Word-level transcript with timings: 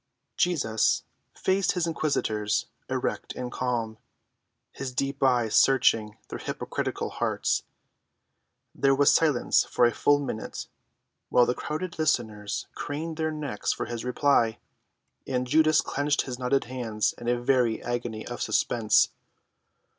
Jesus 0.35 1.03
faced 1.35 1.73
his 1.73 1.85
inquisitors, 1.85 2.65
erect 2.89 3.35
and 3.35 3.51
calm, 3.51 3.99
his 4.71 4.91
deep 4.91 5.21
eyes 5.21 5.55
searching 5.55 6.17
their 6.29 6.39
hypocritical 6.39 7.11
hearts. 7.11 7.61
There 8.73 8.95
was 8.95 9.13
silence 9.13 9.63
for 9.63 9.85
a 9.85 9.91
full 9.93 10.17
minute, 10.17 10.65
while 11.29 11.45
the 11.45 11.53
crowded 11.53 11.99
listeners 11.99 12.65
craned 12.73 13.17
their 13.17 13.31
necks 13.31 13.73
for 13.73 13.85
his 13.85 14.03
reply, 14.03 14.57
and 15.27 15.45
Judas 15.45 15.81
clenched 15.81 16.23
his 16.23 16.39
knotted 16.39 16.63
hands 16.63 17.13
in 17.19 17.27
a 17.27 17.39
very 17.39 17.83
agony 17.83 18.25
of 18.25 18.41
suspense. 18.41 19.09